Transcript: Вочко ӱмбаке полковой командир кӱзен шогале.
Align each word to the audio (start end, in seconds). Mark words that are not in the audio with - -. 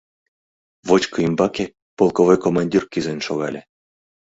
Вочко 0.87 1.17
ӱмбаке 1.27 1.65
полковой 1.97 2.37
командир 2.45 2.83
кӱзен 2.91 3.19
шогале. 3.27 3.61